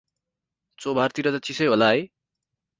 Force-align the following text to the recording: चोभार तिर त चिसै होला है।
चोभार 0.79 1.15
तिर 1.19 1.31
त 1.37 1.43
चिसै 1.49 1.71
होला 1.73 1.91
है। 1.93 2.03